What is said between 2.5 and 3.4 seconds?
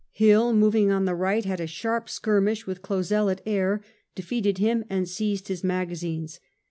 with Clausel